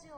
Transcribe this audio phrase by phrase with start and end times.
[0.00, 0.08] ジ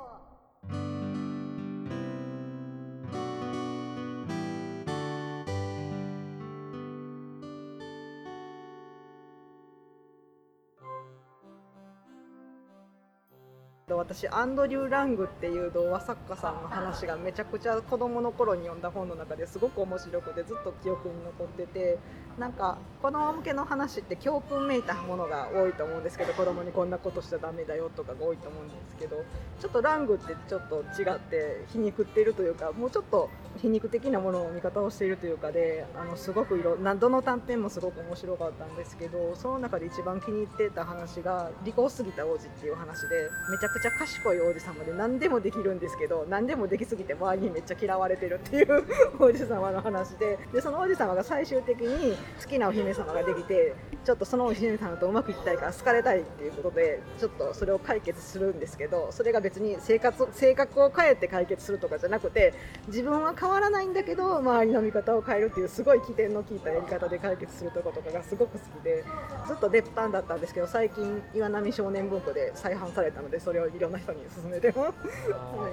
[13.96, 21.98] 私アンドリュー・ラングっていう童話作家さんの話がめちゃくちゃ子供の頃に読んだ本の中ですごく面白くてずっと記憶に残ってて
[22.38, 29.22] なんか子供向けの話って教訓めいたものが多いと思うんですけど子供にこんなことしちゃダメだよとかが多いと思うんですけど
[29.60, 33.28] ちょっとラングってちょっと違って皮肉ってるというかもうちょっと
[33.58, 48.84] 皮肉的なものの見方をしているというかであのすごくいろ何度の短編もすごく面白かったんですけどその中で一番気に入ってた話が利口すぎた王子っていう話でめちゃくちゃちゃ賢い王子様で何でもできるんですけど何でもできすぎて周りにめっちゃ嫌われてるっていう
[49.18, 53.74] 王子様の話ででその王子様が最終的に好きなお姫様ができて
[54.04, 62.54] ちょっとそのお姫様とうまくいきたいから好かれたいっていうことでちょっとそれを解決するんですけどそれが別に生活性格を変えて解決するとかじゃなくて
[62.86, 69.04] 自分は変わらないんだけど周りの見方を変えるっていうすごい起点の効いたやり方で解決するとことかがすごく好きで
[69.46, 74.78] ずっとデッパンだったんですけど最近岩波少年文庫で再販されたのでそれをいろんな人に勧めてます、
[75.32, 75.72] はい、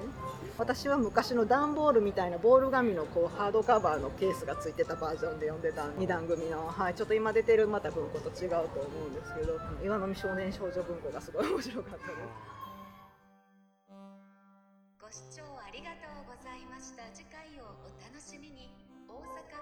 [0.58, 5.84] 私は昔の段ボールみたいなボール紙のこうハードカバーのケースがついてたバージョンで読んでた。
[5.84, 8.66] 2段組の、はい、ちょっと今出てるまた文庫と違うと思
[9.08, 9.60] うんですけど。
[9.84, 12.18] 岩波少年少女文庫がすごい面白かったです。
[15.02, 17.04] ご視聴ありがとうございました。
[17.14, 18.70] 次回をお楽しみに。
[19.10, 19.59] 大阪